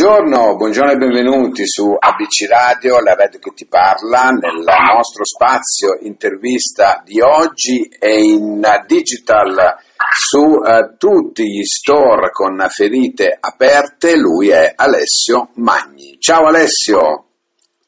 Buongiorno, 0.00 0.54
buongiorno 0.54 0.92
e 0.92 0.96
benvenuti 0.96 1.66
su 1.66 1.92
ABC 1.92 2.48
Radio, 2.48 3.00
la 3.00 3.16
radio 3.16 3.40
che 3.40 3.50
ti 3.52 3.66
parla, 3.66 4.30
nel 4.30 4.62
nostro 4.62 5.24
spazio 5.24 5.98
intervista 6.02 7.02
di 7.04 7.20
oggi 7.20 7.88
e 7.98 8.20
in 8.20 8.62
digital 8.86 9.76
su 10.16 10.38
uh, 10.38 10.96
tutti 10.96 11.42
gli 11.42 11.64
store 11.64 12.30
con 12.30 12.64
ferite 12.68 13.36
aperte, 13.40 14.16
lui 14.16 14.50
è 14.50 14.72
Alessio 14.76 15.48
Magni. 15.54 16.16
Ciao 16.20 16.46
Alessio! 16.46 17.24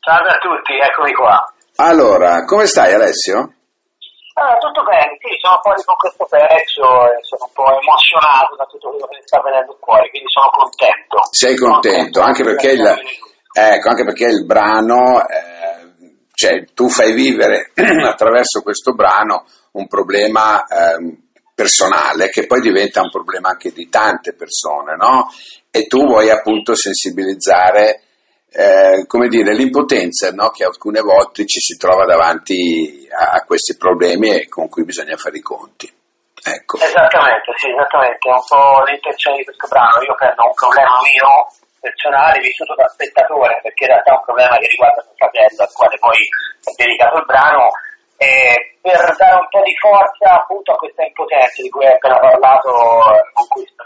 Salve 0.01 0.31
a 0.31 0.39
tutti, 0.41 0.73
eccomi 0.83 1.13
qua. 1.13 1.55
Allora, 1.77 2.43
come 2.45 2.67
stai 2.67 2.93
Alessio? 2.93 3.55
Ah, 4.35 4.57
tutto 4.59 4.83
bene, 4.85 5.19
sì, 5.19 5.35
sono 5.43 5.59
fuori 5.63 5.83
con 5.83 5.97
questo 5.97 6.25
pezzo 6.25 6.87
e 7.11 7.19
sono 7.23 7.45
un 7.45 7.53
po' 7.53 7.67
emozionato 7.67 8.57
da 8.57 8.65
tutto 8.65 8.91
quello 8.91 9.07
che 9.07 9.17
mi 9.17 9.27
sta 9.27 9.43
venendo 9.43 9.77
fuori, 9.83 10.09
quindi 10.11 10.29
sono 10.31 10.51
contento. 10.51 11.19
Sei 11.31 11.57
contento, 11.57 12.21
anche 12.21 12.45
perché 12.45 12.71
il, 12.71 12.87
ecco, 12.87 13.89
anche 13.89 14.05
perché 14.05 14.27
il 14.27 14.47
brano, 14.47 15.27
eh, 15.27 16.27
cioè 16.33 16.65
tu 16.73 16.89
fai 16.89 17.13
vivere 17.13 17.73
attraverso 17.75 18.63
questo 18.63 18.95
brano 18.95 19.45
un 19.73 19.87
problema 19.89 20.63
eh, 20.65 21.19
personale 21.55 22.31
che 22.31 22.47
poi 22.47 22.61
diventa 22.61 23.03
un 23.03 23.11
problema 23.11 23.51
anche 23.51 23.73
di 23.73 23.89
tante 23.91 24.33
persone, 24.35 24.97
no? 24.97 25.29
E 25.71 25.87
tu 25.87 26.07
vuoi 26.07 26.31
appunto 26.31 26.75
sensibilizzare 26.75 28.03
eh, 28.53 29.07
come 29.07 29.29
dire, 29.29 29.55
l'impotenza 29.55 30.33
no? 30.33 30.51
che 30.51 30.65
alcune 30.65 31.01
volte 31.01 31.47
ci 31.47 31.61
si 31.61 31.77
trova 31.77 32.05
davanti 32.05 33.07
a, 33.07 33.39
a, 33.39 33.45
questi 33.47 33.77
problemi 33.77 34.35
e 34.35 34.49
con 34.49 34.69
cui 34.69 34.85
bisogna 34.85 35.17
fare 35.17 35.39
i 35.39 35.43
conti. 35.43 35.87
Ecco. 35.87 36.79
Esattamente, 36.79 37.53
sì, 37.57 37.71
esattamente, 37.71 38.27
è 38.27 38.33
un 38.33 38.43
po' 38.49 38.83
l'intenzione 38.83 39.37
di 39.39 39.45
questo 39.45 39.69
brano. 39.69 40.03
Io 40.03 40.15
prendo 40.19 40.51
un 40.51 40.57
problema 40.57 40.99
mio 40.99 41.31
personale 41.79 42.41
vissuto 42.41 42.75
da 42.75 42.89
spettatore, 42.89 43.61
perché 43.63 43.85
in 43.85 43.91
realtà 43.95 44.11
è 44.11 44.19
un 44.19 44.25
problema 44.25 44.57
che 44.57 44.67
riguarda 44.67 45.05
mio 45.05 45.15
fratello, 45.21 45.63
al 45.63 45.73
quale 45.73 45.97
poi 46.01 46.19
è 46.19 46.71
dedicato 46.75 47.17
il 47.19 47.27
brano, 47.31 47.65
e 48.17 48.33
per 48.83 49.15
dare 49.15 49.37
un 49.37 49.49
po' 49.49 49.63
di 49.63 49.77
forza 49.79 50.43
appunto 50.43 50.73
a 50.73 50.77
questa 50.77 51.05
impotenza 51.05 51.63
di 51.63 51.71
cui 51.71 51.87
hai 51.87 51.95
appena 51.95 52.19
parlato 52.19 52.71
con 53.33 53.47
questo. 53.47 53.83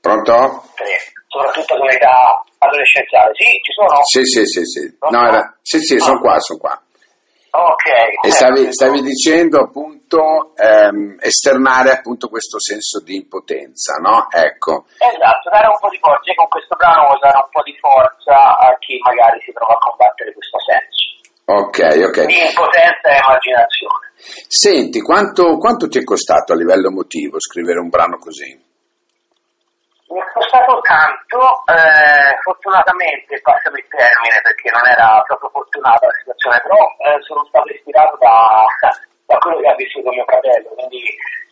Pronto? 0.00 0.64
Sì 0.74 1.19
soprattutto 1.30 1.76
con 1.78 1.86
l'età 1.86 2.42
adolescenziale. 2.58 3.30
Sì, 3.34 3.46
ci 3.62 3.72
sono? 3.72 4.02
Sì, 4.02 4.24
sì, 4.26 4.44
sì, 4.44 4.64
sì. 4.66 4.96
No, 5.08 5.26
era... 5.26 5.56
sì, 5.62 5.78
sì, 5.78 5.94
ah. 5.94 6.00
sono 6.00 6.20
qua, 6.20 6.38
sono 6.40 6.58
qua. 6.58 6.74
Ok. 7.50 8.26
E 8.26 8.30
stavi, 8.30 8.72
stavi 8.72 9.02
dicendo 9.02 9.58
appunto 9.58 10.54
ehm, 10.54 11.18
esternare 11.18 11.90
appunto 11.90 12.28
questo 12.28 12.60
senso 12.60 13.02
di 13.02 13.16
impotenza, 13.16 13.94
no? 13.98 14.26
Ecco. 14.30 14.86
Esatto, 14.98 15.50
dare 15.50 15.66
un 15.66 15.78
po' 15.80 15.88
di 15.88 15.98
forza. 15.98 16.30
Con 16.34 16.46
questo 16.46 16.76
brano 16.76 17.06
vuoi 17.06 17.18
dare 17.18 17.42
un 17.42 17.50
po' 17.50 17.62
di 17.62 17.74
forza 17.78 18.58
a 18.58 18.76
chi 18.78 18.98
magari 19.02 19.40
si 19.42 19.50
trova 19.50 19.74
a 19.74 19.82
combattere 19.82 20.32
questo 20.32 20.58
senso. 20.62 21.10
Ok, 21.50 21.78
ok. 22.06 22.26
Di 22.26 22.38
impotenza 22.38 23.06
e 23.10 23.18
immaginazione. 23.18 24.06
Senti, 24.46 25.00
quanto, 25.00 25.58
quanto 25.58 25.88
ti 25.88 25.98
è 25.98 26.04
costato 26.04 26.52
a 26.52 26.56
livello 26.56 26.86
emotivo 26.86 27.40
scrivere 27.40 27.80
un 27.80 27.88
brano 27.88 28.18
così? 28.18 28.69
Costato 30.70 30.80
tanto, 30.86 31.40
eh, 31.66 32.38
fortunatamente, 32.42 33.40
passami 33.42 33.80
il 33.80 33.88
termine 33.90 34.38
perché 34.42 34.70
non 34.70 34.86
era 34.86 35.18
proprio 35.26 35.50
fortunata 35.50 36.06
la 36.06 36.18
situazione, 36.22 36.62
però 36.62 36.78
eh, 36.78 37.18
sono 37.26 37.42
stato 37.50 37.66
ispirato 37.74 38.16
da, 38.20 38.66
da, 39.26 39.36
quello 39.38 39.58
che 39.58 39.66
ha 39.66 39.74
vissuto 39.74 40.10
mio 40.10 40.24
fratello, 40.24 40.70
quindi 40.78 41.02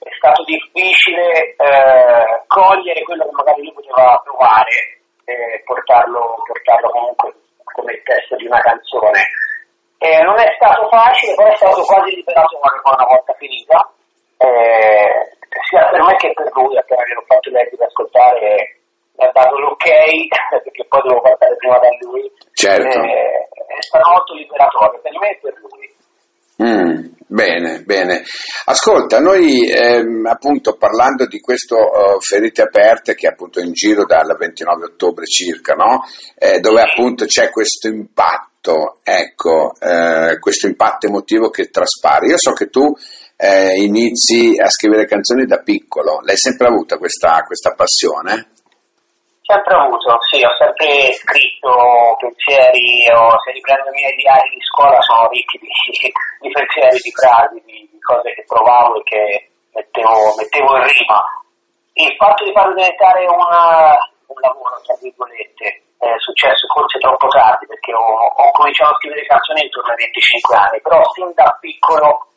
è 0.06 0.10
stato 0.14 0.44
difficile 0.44 1.56
eh, 1.58 2.42
cogliere 2.46 3.02
quello 3.02 3.24
che 3.26 3.34
magari 3.34 3.62
lui 3.62 3.74
poteva 3.74 4.22
provare 4.22 5.02
e 5.26 5.62
portarlo, 5.66 6.38
portarlo 6.46 6.88
comunque 6.90 7.34
come 7.74 8.00
testo 8.06 8.36
di 8.36 8.46
una 8.46 8.60
canzone. 8.60 9.18
non 10.22 10.38
è 10.38 10.46
stato 10.54 10.86
facile, 10.88 11.34
però 11.34 11.50
è 11.50 11.56
stato 11.56 11.82
quasi 11.82 12.14
liberato 12.14 12.54
una 12.54 13.06
volta 13.08 13.34
finita. 13.34 13.82
Eh, 14.38 15.26
sia 15.66 15.88
per 15.90 16.02
me 16.02 16.14
che 16.16 16.32
per 16.32 16.46
lui, 16.54 16.78
appena 16.78 17.02
gliel'ho 17.02 17.24
fatto 17.26 17.50
lei 17.50 17.68
di 17.68 17.82
ascoltare, 17.82 18.77
ha 19.18 19.30
dato 19.32 19.58
l'ok, 19.58 19.84
perché 20.62 20.86
poi 20.88 21.02
devo 21.02 21.20
passare 21.20 21.56
prima 21.56 21.78
da 21.78 21.88
lui. 22.00 22.30
Certo. 22.52 22.98
Eh, 23.02 23.48
è 23.78 23.82
stato 23.82 24.10
molto 24.10 24.34
liberatorio 24.34 25.00
per 25.00 25.12
me 25.18 25.30
e 25.30 25.38
per 25.40 25.54
lui. 25.60 25.96
Mm, 26.60 27.14
bene, 27.26 27.82
bene. 27.82 28.24
Ascolta, 28.64 29.20
noi 29.20 29.70
ehm, 29.70 30.26
appunto 30.26 30.76
parlando 30.76 31.26
di 31.26 31.38
questo 31.38 31.76
uh, 31.76 32.20
Ferite 32.20 32.62
Aperte 32.62 33.14
che 33.14 33.28
è 33.28 33.30
appunto 33.30 33.60
in 33.60 33.72
giro 33.72 34.04
dal 34.04 34.36
29 34.36 34.84
ottobre 34.86 35.24
circa, 35.26 35.74
no? 35.74 36.02
eh, 36.36 36.58
dove 36.58 36.82
appunto 36.82 37.26
c'è 37.26 37.50
questo 37.50 37.86
impatto, 37.86 38.98
ecco, 39.04 39.72
eh, 39.78 40.38
questo 40.40 40.66
impatto 40.66 41.06
emotivo 41.06 41.48
che 41.50 41.70
traspare. 41.70 42.26
Io 42.26 42.38
so 42.38 42.52
che 42.52 42.70
tu 42.70 42.92
eh, 43.36 43.74
inizi 43.76 44.54
a 44.60 44.68
scrivere 44.68 45.06
canzoni 45.06 45.44
da 45.44 45.58
piccolo. 45.58 46.20
L'hai 46.22 46.36
sempre 46.36 46.66
avuta 46.66 46.98
questa, 46.98 47.40
questa 47.46 47.72
passione? 47.74 48.48
Sempre 49.48 49.80
avuto, 49.80 50.20
sì, 50.28 50.44
ho 50.44 50.52
sempre 50.60 51.08
scritto 51.16 51.72
pensieri, 52.20 53.08
o 53.16 53.32
se 53.40 53.52
riprendo 53.56 53.88
i 53.88 53.96
miei 53.96 54.14
diari 54.20 54.50
di 54.50 54.60
scuola 54.60 55.00
sono 55.00 55.26
ricchi 55.32 55.56
di, 55.56 55.72
di 56.44 56.50
pensieri, 56.52 57.00
di 57.00 57.10
frasi, 57.16 57.56
di, 57.64 57.88
di, 57.88 57.98
cose 57.98 58.28
che 58.36 58.44
provavo 58.44 59.00
e 59.00 59.02
che 59.08 59.48
mettevo, 59.72 60.36
mettevo 60.36 60.76
in 60.76 60.84
rima. 60.84 61.18
Il 61.96 62.12
fatto 62.20 62.44
di 62.44 62.52
farlo 62.52 62.74
diventare 62.76 63.24
una, 63.24 63.96
un 64.28 64.36
lavoro, 64.36 64.84
tra 64.84 64.94
virgolette, 65.00 65.96
è 65.96 66.12
successo 66.20 66.68
forse 66.68 66.98
troppo 66.98 67.28
tardi 67.28 67.64
perché 67.64 67.94
ho, 67.94 68.04
ho 68.04 68.50
cominciato 68.52 68.92
a 68.92 68.96
scrivere 69.00 69.24
canzoni 69.24 69.64
intorno 69.64 69.96
ai 69.96 70.12
25 70.12 70.56
anni, 70.56 70.80
però 70.82 71.00
sin 71.16 71.32
da 71.32 71.56
piccolo 71.58 72.36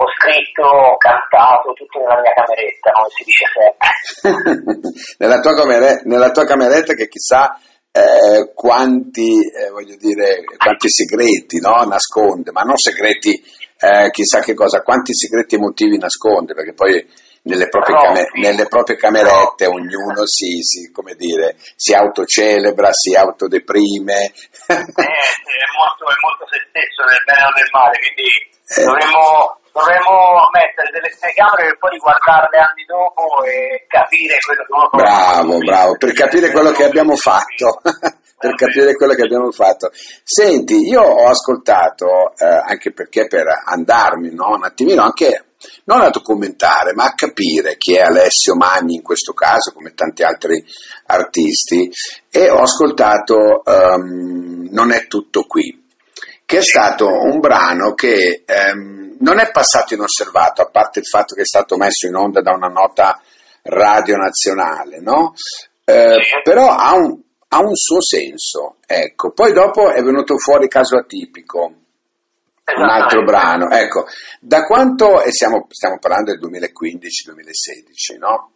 ho 0.00 0.08
scritto, 0.16 0.62
ho 0.62 0.96
cantato, 0.96 1.74
tutto 1.74 1.98
nella 2.00 2.20
mia 2.22 2.32
cameretta, 2.32 2.90
come 2.90 3.08
si 3.12 3.24
dice 3.28 3.44
sempre. 3.52 4.88
nella, 5.20 5.40
tua 5.40 5.54
camere- 5.54 6.00
nella, 6.04 6.30
tua 6.30 6.46
cameretta 6.46 6.94
che 6.94 7.06
chissà 7.08 7.60
eh, 7.92 8.52
quanti, 8.54 9.44
eh, 9.44 9.96
dire, 9.98 10.42
quanti, 10.56 10.88
segreti 10.88 11.60
no? 11.60 11.84
nasconde, 11.84 12.50
ma 12.50 12.62
non 12.62 12.78
segreti 12.78 13.44
eh, 13.76 14.08
chissà 14.10 14.40
che 14.40 14.54
cosa, 14.54 14.80
quanti 14.80 15.12
segreti 15.14 15.56
emotivi 15.56 15.98
nasconde, 15.98 16.54
perché 16.54 16.72
poi 16.72 17.06
nelle 17.42 17.68
proprie, 17.68 17.94
no, 17.94 18.00
cam- 18.00 18.30
sì. 18.32 18.40
nelle 18.40 18.66
proprie 18.68 18.96
camerette 18.96 19.66
no. 19.66 19.74
ognuno 19.74 20.24
si, 20.24 20.62
si, 20.62 20.90
dire, 21.16 21.56
si, 21.76 21.92
autocelebra, 21.92 22.88
si 22.92 23.14
autodeprime. 23.14 24.16
Eh, 24.16 24.74
è, 24.74 25.68
molto, 25.76 26.08
è 26.08 26.16
molto 26.24 26.48
se 26.48 26.56
stesso 26.72 27.04
nel 27.04 27.20
bene 27.24 27.44
o 27.44 27.52
nel 27.52 27.68
male, 27.70 27.98
quindi 28.00 28.28
eh. 28.64 28.84
dovremmo 28.84 29.59
dovremmo 29.72 30.50
mettere 30.52 30.90
delle 30.90 31.10
telecamere 31.10 31.74
per 31.74 31.78
poi 31.78 31.90
riguardarle 31.90 32.58
anni 32.58 32.84
dopo 32.86 33.42
e 33.44 33.86
capire 33.86 34.38
quello 34.44 34.62
che 34.64 34.72
uno 34.72 34.90
Bravo, 34.90 35.58
bravo, 35.58 35.96
per 35.96 36.12
capire 36.12 36.50
quello 36.50 36.70
che 36.72 36.84
abbiamo 36.84 37.16
fatto. 37.16 37.80
per 38.40 38.54
capire 38.54 38.96
quello 38.96 39.14
che 39.14 39.22
abbiamo 39.22 39.50
fatto. 39.50 39.90
Senti, 39.92 40.88
io 40.88 41.02
ho 41.02 41.28
ascoltato, 41.28 42.32
eh, 42.38 42.46
anche 42.46 42.90
perché 42.90 43.26
per 43.26 43.44
andarmi 43.66 44.32
no, 44.32 44.54
un 44.54 44.64
attimino 44.64 45.02
anche 45.02 45.44
non 45.84 46.00
a 46.00 46.08
documentare, 46.08 46.94
ma 46.94 47.04
a 47.04 47.14
capire 47.14 47.76
chi 47.76 47.94
è 47.94 48.00
Alessio 48.00 48.54
Magni 48.54 48.94
in 48.94 49.02
questo 49.02 49.34
caso, 49.34 49.72
come 49.74 49.92
tanti 49.92 50.22
altri 50.22 50.64
artisti, 51.06 51.90
e 52.30 52.48
ho 52.48 52.60
ascoltato 52.60 53.62
um, 53.64 54.68
Non 54.70 54.90
è 54.90 55.06
tutto 55.06 55.44
qui, 55.44 55.79
che 56.50 56.58
è 56.58 56.62
stato 56.62 57.06
un 57.06 57.38
brano 57.38 57.94
che 57.94 58.42
um, 58.44 59.14
non 59.20 59.38
è 59.38 59.52
passato 59.52 59.94
inosservato, 59.94 60.62
a 60.62 60.68
parte 60.68 60.98
il 60.98 61.06
fatto 61.06 61.36
che 61.36 61.42
è 61.42 61.44
stato 61.44 61.76
messo 61.76 62.08
in 62.08 62.16
onda 62.16 62.40
da 62.40 62.50
una 62.50 62.66
nota 62.66 63.22
radio 63.62 64.16
nazionale, 64.16 64.98
no? 64.98 65.34
Eh, 65.84 66.16
però 66.42 66.74
ha 66.74 66.94
un, 66.94 67.20
ha 67.46 67.60
un, 67.60 67.76
suo 67.76 68.02
senso, 68.02 68.78
ecco. 68.84 69.30
Poi 69.30 69.52
dopo 69.52 69.92
è 69.92 70.02
venuto 70.02 70.38
fuori 70.38 70.66
caso 70.66 70.96
atipico, 70.96 71.72
un 72.64 72.88
altro 72.88 73.22
brano, 73.22 73.70
ecco. 73.70 74.08
Da 74.40 74.64
quanto, 74.64 75.22
e 75.22 75.30
stiamo, 75.30 75.68
stiamo 75.70 75.98
parlando 76.00 76.36
del 76.36 76.40
2015-2016, 76.50 78.18
no? 78.18 78.54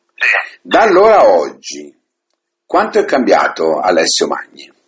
Da 0.62 0.80
allora 0.80 1.18
a 1.18 1.28
oggi, 1.28 1.96
quanto 2.66 2.98
è 2.98 3.04
cambiato 3.04 3.78
Alessio 3.78 4.26
Magni? 4.26 4.82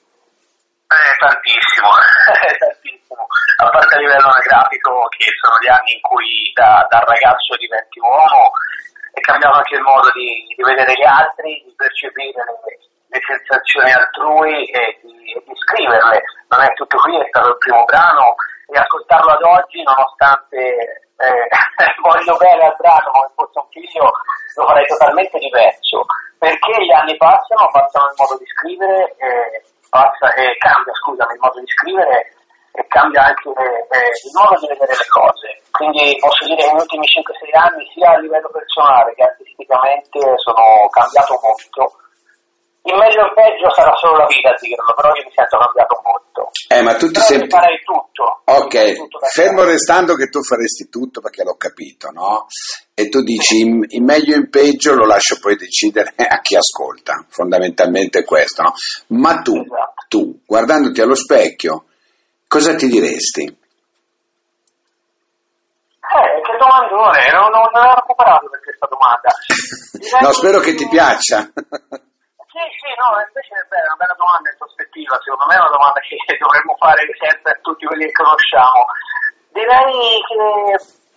Eh, 0.97 1.17
tantissimo, 1.21 1.93
tantissimo, 2.57 3.27
a 3.61 3.69
parte 3.69 3.95
a 3.97 3.99
livello 3.99 4.33
anagrafico 4.33 5.09
che 5.13 5.29
sono 5.45 5.61
gli 5.61 5.69
anni 5.69 5.93
in 5.93 6.01
cui 6.01 6.51
da, 6.55 6.87
da 6.89 7.05
ragazzo 7.05 7.53
diventi 7.61 8.01
uomo, 8.01 8.57
è 9.13 9.21
cambiato 9.21 9.57
anche 9.61 9.77
il 9.77 9.85
modo 9.85 10.09
di, 10.17 10.49
di 10.57 10.63
vedere 10.65 10.93
gli 10.97 11.05
altri, 11.05 11.61
di 11.69 11.75
percepire 11.77 12.41
le, 12.41 12.81
le 13.13 13.21
sensazioni 13.21 13.93
altrui 13.93 14.65
e 14.73 14.99
di, 15.05 15.37
e 15.37 15.43
di, 15.45 15.53
scriverle. 15.53 16.23
Non 16.49 16.65
è 16.65 16.73
tutto 16.73 16.97
qui, 16.97 17.21
è 17.21 17.29
stato 17.29 17.49
il 17.49 17.59
primo 17.59 17.85
brano 17.85 18.35
e 18.73 18.79
ascoltarlo 18.79 19.33
ad 19.37 19.43
oggi, 19.43 19.83
nonostante 19.85 20.57
eh, 21.13 21.49
voglio 22.01 22.37
bene 22.37 22.73
al 22.73 22.77
brano 22.81 23.11
come 23.13 23.31
fosse 23.37 23.59
un 23.61 23.69
figlio, 23.69 24.13
lo 24.57 24.65
farei 24.65 24.87
totalmente 24.87 25.39
diverso, 25.39 26.09
perché 26.39 26.73
gli 26.85 26.93
anni 26.93 27.17
passano, 27.17 27.69
passano 27.69 28.09
il 28.09 28.17
modo 28.17 28.37
di 28.41 28.47
scrivere, 28.49 29.15
e 29.21 29.76
passa, 29.97 30.29
e 30.37 30.53
cambia, 30.61 30.93
scusami, 30.93 31.33
il 31.33 31.41
modo 31.41 31.61
di 31.61 31.71
scrivere 31.73 32.37
e 32.77 32.85
cambia 32.89 33.25
anche 33.25 33.49
eh, 33.49 34.13
il 34.13 34.33
modo 34.37 34.61
di 34.61 34.69
vedere 34.69 34.93
le 34.93 35.09
cose. 35.09 35.49
Quindi 35.73 36.17
posso 36.21 36.45
dire 36.45 36.61
che 36.61 36.69
negli 36.69 36.85
ultimi 36.85 37.07
5-6 37.09 37.57
anni, 37.57 37.89
sia 37.97 38.13
a 38.13 38.21
livello 38.21 38.51
personale 38.53 39.15
che 39.15 39.25
artisticamente, 39.25 40.21
sono 40.37 40.85
cambiato 40.93 41.41
molto. 41.41 42.05
Il 42.87 42.95
meglio 42.95 43.19
e 43.19 43.27
il 43.27 43.35
peggio 43.35 43.69
sarà 43.75 43.93
solo 43.97 44.19
la 44.19 44.27
vita 44.27 44.51
a 44.51 44.57
dirlo, 44.61 44.95
però 44.95 45.11
io 45.11 45.25
mi 45.27 45.33
sento 45.35 45.59
cambiato 45.59 46.01
molto. 46.07 46.51
Eh, 46.69 46.83
ma 46.83 46.95
tu 46.95 47.11
ti 47.11 47.19
senti... 47.19 47.49
farei 47.49 47.83
tutto. 47.83 48.43
Ok, 48.45 48.95
Tutto 48.95 49.19
fermo 49.27 49.65
restando 49.65 50.15
che 50.15 50.29
tu 50.29 50.41
faresti 50.43 50.89
tutto 50.89 51.21
perché 51.21 51.43
l'ho 51.43 51.57
capito, 51.57 52.11
no? 52.11 52.47
E 52.95 53.09
tu 53.09 53.23
dici 53.23 53.59
in, 53.59 53.85
in 53.89 54.05
meglio 54.05 54.35
e 54.35 54.39
in 54.39 54.51
peggio 54.51 54.95
lo 54.95 55.05
lascio 55.05 55.39
poi 55.41 55.57
decidere 55.57 56.15
a 56.31 56.41
chi 56.41 56.55
ascolta, 56.55 57.27
fondamentalmente 57.29 58.21
è 58.21 58.25
questo, 58.25 58.63
no? 58.63 58.73
Ma 59.19 59.43
tu, 59.43 59.57
Esatto. 59.57 60.05
tu, 60.07 60.41
guardandoti 60.47 61.01
allo 61.01 61.17
specchio, 61.17 61.87
cosa 62.47 62.77
ti 62.77 62.87
diresti? 62.87 63.43
Eh, 66.07 66.41
che 66.41 66.57
domandone, 66.57 67.33
non, 67.33 67.51
non, 67.51 67.67
non 67.73 67.85
ero 67.85 68.05
preparato 68.07 68.49
per 68.49 68.61
questa 68.63 68.87
domanda. 68.89 69.31
No, 70.21 70.31
spero 70.33 70.61
che 70.61 70.75
ti 70.75 70.87
piaccia. 70.89 71.51
Sì, 72.57 72.65
sì, 72.81 72.89
no, 72.97 73.13
invece 73.21 73.53
è 73.53 73.69
bella, 73.69 73.93
una 73.93 74.01
bella 74.01 74.17
domanda 74.17 74.49
introspettiva, 74.49 75.13
secondo 75.21 75.45
me 75.45 75.61
è 75.61 75.61
una 75.61 75.77
domanda 75.77 76.01
che 76.01 76.17
dovremmo 76.41 76.73
fare 76.81 77.05
sempre 77.21 77.53
a 77.53 77.61
tutti 77.61 77.85
quelli 77.85 78.09
che 78.09 78.17
conosciamo. 78.17 78.81
Direi 79.53 80.25
che 80.25 80.41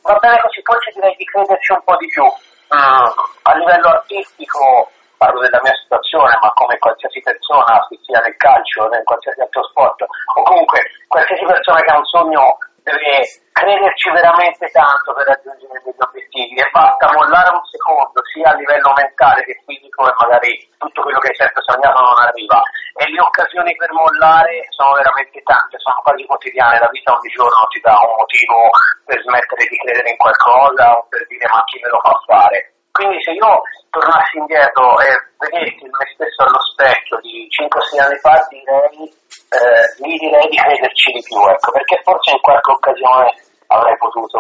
va 0.04 0.20
bene 0.20 0.36
così, 0.44 0.60
forse 0.68 0.92
direi 1.00 1.16
di 1.16 1.24
crederci 1.24 1.72
un 1.72 1.84
po' 1.88 1.96
di 1.96 2.12
più. 2.12 2.28
Mm, 2.76 3.08
a 3.48 3.52
livello 3.56 3.88
artistico, 3.88 4.92
parlo 5.16 5.40
della 5.40 5.64
mia 5.64 5.80
situazione, 5.80 6.36
ma 6.44 6.52
come 6.60 6.76
qualsiasi 6.76 7.24
persona, 7.24 7.88
sia 7.88 8.20
nel 8.20 8.36
calcio, 8.36 8.92
nel 8.92 9.08
qualsiasi 9.08 9.40
altro 9.40 9.64
sport, 9.64 10.04
o 10.36 10.44
comunque 10.44 10.92
qualsiasi 11.08 11.46
persona 11.48 11.80
che 11.80 11.92
ha 11.92 12.04
un 12.04 12.06
sogno 12.12 12.58
deve 12.90 13.22
crederci 13.54 14.10
veramente 14.10 14.66
tanto 14.74 15.14
per 15.14 15.28
raggiungere 15.28 15.82
degli 15.84 16.02
obiettivi. 16.02 16.58
E 16.58 16.70
basta 16.72 17.12
mollare 17.14 17.54
un 17.54 17.66
secondo 17.70 18.18
sia 18.34 18.50
a 18.50 18.56
livello 18.56 18.94
mentale 18.96 19.44
che 19.44 19.62
fisico 19.66 20.10
e 20.10 20.14
magari 20.18 20.52
tutto 20.78 21.02
quello 21.04 21.20
che 21.20 21.30
hai 21.30 21.36
sempre 21.36 21.62
sognato 21.62 22.02
non 22.02 22.18
arriva. 22.26 22.62
E 22.98 23.06
le 23.10 23.22
occasioni 23.22 23.76
per 23.76 23.92
mollare 23.94 24.66
sono 24.74 24.98
veramente 24.98 25.42
tante, 25.44 25.78
sono 25.80 26.02
quasi 26.02 26.26
quotidiane, 26.26 26.80
la 26.80 26.90
vita 26.90 27.14
ogni 27.14 27.30
giorno 27.30 27.68
ti 27.70 27.80
dà 27.80 27.96
un 27.96 28.16
motivo 28.18 28.70
per 29.06 29.22
smettere 29.22 29.66
di 29.70 29.78
credere 29.78 30.10
in 30.10 30.18
qualcosa 30.18 30.98
o 30.98 31.06
per 31.10 31.26
dire 31.28 31.48
ma 31.48 31.64
chi 31.66 31.80
me 31.80 31.90
lo 31.90 32.00
fa 32.02 32.14
fare. 32.26 32.74
Quindi 32.92 33.22
se 33.24 33.32
io 33.32 33.62
tornassi 33.92 34.38
indietro 34.38 35.00
e 35.00 35.08
vedessi 35.38 35.88
me 35.88 36.06
stesso 36.14 36.44
allo 36.44 36.60
specchio 36.74 37.20
di 37.22 37.48
5-6 37.48 38.02
anni 38.04 38.18
fa 38.20 38.36
direi, 38.50 39.19
eh, 39.50 39.86
gli 39.98 40.18
direi 40.18 40.48
di 40.50 40.58
crederci 40.58 41.12
di 41.12 41.22
più, 41.26 41.38
ecco, 41.50 41.72
perché 41.72 42.00
forse 42.04 42.32
in 42.32 42.42
qualche 42.42 42.72
occasione 42.72 43.28
avrei 43.68 43.98
potuto 43.98 44.40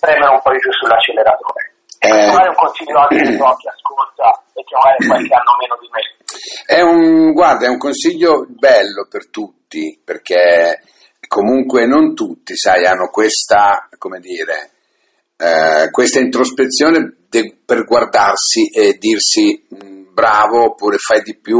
premere 0.00 0.32
un 0.32 0.40
po' 0.42 0.52
di 0.52 0.58
giù 0.58 0.72
sull'acceleratore. 0.72 1.62
E 2.00 2.08
Eh. 2.08 2.30
è 2.30 2.48
un 2.48 2.54
consiglio 2.54 2.98
anche 3.00 3.16
per 3.16 3.56
chi 3.56 3.68
ascolta 3.68 4.28
e 4.54 4.62
che 4.62 4.74
magari 4.76 5.06
qualche 5.06 5.34
anno 5.34 5.52
meno 5.58 5.76
di 5.80 5.88
me. 5.90 6.02
È 6.64 6.80
un, 6.80 7.32
guarda, 7.32 7.66
è 7.66 7.68
un 7.68 7.78
consiglio 7.78 8.46
bello 8.48 9.06
per 9.10 9.30
tutti, 9.30 10.00
perché 10.04 10.80
comunque 11.26 11.86
non 11.86 12.14
tutti, 12.14 12.56
sai, 12.56 12.86
hanno 12.86 13.08
questa, 13.10 13.88
come 13.98 14.20
dire, 14.20 14.70
eh, 15.36 15.90
questa 15.90 16.20
introspezione 16.20 17.16
de- 17.28 17.56
per 17.64 17.84
guardarsi 17.84 18.70
e 18.70 18.94
dirsi 18.98 19.66
"Mm, 19.74 20.12
bravo, 20.14 20.64
oppure 20.64 20.96
fai 20.98 21.22
di 21.22 21.36
più, 21.38 21.58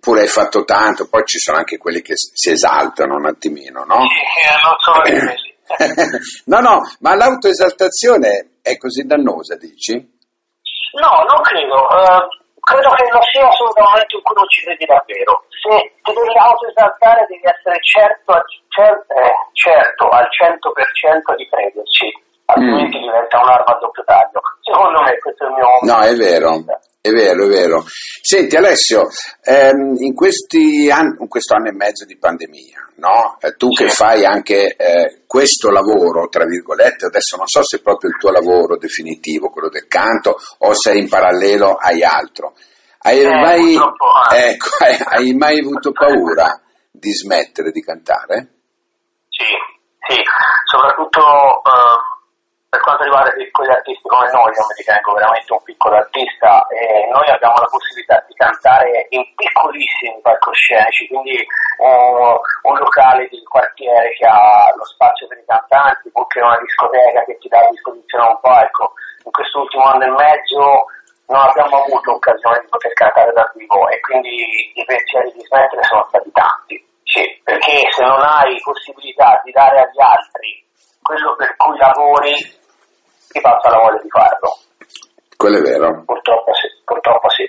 oppure 0.00 0.22
hai 0.22 0.28
fatto 0.28 0.64
tanto. 0.64 1.08
Poi 1.08 1.22
ci 1.24 1.38
sono 1.38 1.58
anche 1.58 1.76
quelli 1.76 2.00
che 2.00 2.14
si 2.16 2.50
esaltano 2.50 3.16
un 3.16 3.26
attimino, 3.26 3.84
no? 3.84 4.00
Sì, 4.08 4.48
eh, 4.48 4.56
non 4.64 4.74
sono 4.80 5.02
di 5.04 5.10
quelli. 5.12 5.48
no, 6.50 6.58
no, 6.58 6.80
ma 7.00 7.14
l'autoesaltazione 7.14 8.58
è 8.62 8.76
così 8.76 9.04
dannosa, 9.04 9.54
dici? 9.56 9.94
No, 9.94 11.22
non 11.28 11.40
credo. 11.42 11.86
Eh, 11.86 12.26
credo 12.58 12.90
che 12.96 13.06
lo 13.12 13.22
sia 13.30 13.46
solo 13.52 13.70
dal 13.76 13.86
momento 13.86 14.16
in 14.16 14.22
cui 14.24 14.34
non 14.34 14.48
ci 14.48 14.64
credi 14.64 14.84
davvero. 14.88 15.44
Se 15.60 15.70
ti 16.02 16.12
devi 16.16 16.34
autoesaltare 16.34 17.26
devi 17.28 17.44
essere 17.44 17.76
certo, 17.84 18.32
al- 18.32 18.48
cer- 18.72 19.06
eh, 19.14 19.36
certo 19.52 20.08
al 20.08 20.26
100% 20.26 21.36
di 21.36 21.46
crederci, 21.46 22.08
altrimenti 22.54 22.98
diventa 22.98 23.38
un'arma 23.40 23.72
a 23.74 23.78
doppio 23.80 24.04
taglio. 24.04 24.40
Secondo 24.62 25.00
me 25.02 25.18
questo 25.18 25.44
è 25.44 25.48
il 25.48 25.54
mio... 25.54 25.66
No, 25.82 26.00
è 26.02 26.14
vero, 26.14 26.64
è 27.00 27.10
vero, 27.10 27.44
è 27.44 27.48
vero. 27.48 27.84
Senti 27.86 28.56
Alessio, 28.56 29.08
ehm, 29.42 29.96
in, 29.98 30.14
questi 30.14 30.90
anni, 30.90 31.16
in 31.20 31.28
questo 31.28 31.54
anno 31.54 31.68
e 31.68 31.72
mezzo 31.72 32.04
di 32.04 32.18
pandemia, 32.18 32.92
no? 32.96 33.38
Eh, 33.40 33.54
tu 33.56 33.68
che 33.68 33.88
fai 33.88 34.24
anche 34.24 34.76
eh, 34.76 35.22
questo 35.26 35.70
lavoro, 35.70 36.28
tra 36.28 36.44
virgolette, 36.44 37.06
adesso 37.06 37.36
non 37.36 37.46
so 37.46 37.62
se 37.62 37.78
è 37.78 37.80
proprio 37.80 38.10
il 38.10 38.16
tuo 38.18 38.30
lavoro 38.30 38.76
definitivo, 38.76 39.48
quello 39.48 39.70
del 39.70 39.86
canto, 39.88 40.36
o 40.58 40.74
se 40.74 40.92
in 40.92 41.08
parallelo 41.08 41.74
hai 41.74 42.02
altro. 42.02 42.54
Hai 43.02 43.20
Eh, 43.22 43.28
mai, 43.28 43.74
ecco, 43.74 44.68
hai, 45.08 45.32
mai 45.32 45.58
avuto 45.58 45.92
paura 45.92 46.60
di 46.90 47.10
smettere 47.12 47.70
di 47.70 47.80
cantare? 47.80 48.48
Sì, 49.30 49.44
sì, 50.06 50.20
soprattutto 50.64 51.20
ehm, 51.20 52.09
per 52.70 52.80
quanto 52.82 53.02
riguarda 53.02 53.34
i 53.34 53.42
piccoli 53.42 53.68
artisti 53.68 54.06
come 54.06 54.30
noi, 54.30 54.54
io 54.54 54.62
mi 54.62 54.78
ritengo 54.78 55.12
veramente 55.12 55.52
un 55.52 55.62
piccolo 55.66 55.96
artista 55.96 56.66
e 56.70 57.10
noi 57.10 57.26
abbiamo 57.26 57.58
la 57.58 57.66
possibilità 57.66 58.22
di 58.30 58.34
cantare 58.38 59.06
in 59.10 59.26
piccolissimi 59.34 60.22
palcoscenici, 60.22 61.08
quindi 61.08 61.34
un, 61.82 62.38
un 62.38 62.78
locale 62.78 63.26
di 63.26 63.42
quartiere 63.42 64.14
che 64.14 64.24
ha 64.24 64.70
lo 64.70 64.84
spazio 64.86 65.26
per 65.26 65.38
i 65.38 65.50
cantanti, 65.50 66.10
oppure 66.14 66.46
una 66.46 66.62
discoteca 66.62 67.24
che 67.26 67.38
ti 67.42 67.48
dà 67.48 67.58
a 67.58 67.70
disposizione 67.74 68.26
un 68.30 68.38
palco. 68.38 68.94
In 69.24 69.32
quest'ultimo 69.34 69.84
anno 69.90 70.04
e 70.06 70.14
mezzo 70.14 70.62
non 71.26 71.42
abbiamo 71.42 71.82
avuto 71.82 72.14
occasione 72.14 72.62
di 72.62 72.68
poter 72.70 72.92
cantare 72.94 73.32
dal 73.34 73.50
vivo 73.58 73.88
e 73.90 73.98
quindi 73.98 74.46
i 74.78 74.84
pensieri 74.86 75.32
di 75.34 75.42
smettere 75.42 75.82
sono 75.90 76.06
stati 76.06 76.30
tanti. 76.30 76.78
Sì, 77.02 77.26
perché 77.42 77.90
se 77.90 78.02
non 78.06 78.22
hai 78.22 78.54
possibilità 78.62 79.42
di 79.42 79.50
dare 79.50 79.82
agli 79.82 80.00
altri 80.00 80.68
quello 81.02 81.34
per 81.34 81.56
cui 81.56 81.76
lavori, 81.76 82.34
ti 83.30 83.40
passa 83.40 83.70
la 83.70 83.78
voglia 83.78 84.02
di 84.02 84.10
farlo. 84.10 84.50
Quello 85.36 85.58
è 85.58 85.62
vero. 85.62 86.02
Purtroppo 86.04 86.52
sì, 86.54 86.68
purtroppo 86.84 87.28
sì. 87.30 87.46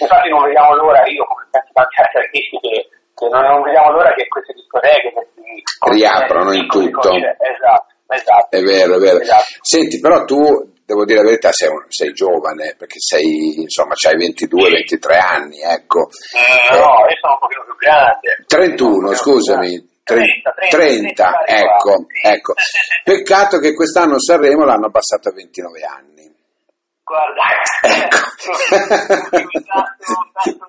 Infatti 0.00 0.28
non 0.28 0.42
vediamo 0.44 0.74
l'ora, 0.74 1.04
io 1.06 1.24
come 1.24 1.46
tanti 1.50 2.00
altri 2.00 2.18
artisti, 2.26 2.58
che, 2.58 2.88
che 3.14 3.26
non, 3.28 3.42
non 3.44 3.62
vediamo 3.62 3.92
l'ora 3.92 4.12
che 4.14 4.26
queste 4.26 4.52
discoteche 4.54 5.12
questi 5.12 5.40
Riaprono 5.80 6.52
in 6.52 6.66
tutto. 6.68 7.10
Esatto, 7.10 7.86
esatto. 8.08 8.56
È 8.56 8.60
vero, 8.60 8.96
è 8.96 8.98
vero. 8.98 9.18
Esatto. 9.20 9.44
Senti, 9.62 10.00
però 10.00 10.24
tu, 10.24 10.38
devo 10.84 11.04
dire 11.04 11.20
la 11.20 11.28
verità, 11.28 11.52
sei, 11.52 11.68
un- 11.68 11.86
sei 11.88 12.12
giovane, 12.12 12.74
perché 12.76 12.98
sei, 12.98 13.60
insomma, 13.62 13.94
hai 13.94 14.16
22-23 14.16 15.18
anni, 15.18 15.60
ecco. 15.62 16.08
Eh, 16.34 16.74
no, 16.74 17.06
io 17.06 17.16
sono 17.20 17.34
un 17.34 17.40
pochino 17.40 17.64
più 17.64 17.76
grande. 17.78 18.44
31, 18.46 19.14
scusami. 19.14 19.88
30, 20.02 20.50
30, 20.50 20.76
30, 20.76 21.44
ecco, 21.46 22.06
ecco. 22.22 22.54
Peccato 23.04 23.58
che 23.58 23.74
quest'anno 23.74 24.18
Sanremo 24.18 24.64
l'hanno 24.64 24.86
abbassato 24.86 25.28
a 25.28 25.32
29 25.32 25.80
anni. 25.82 26.20
Guarda, 27.10 27.42
Ecco. 27.82 28.28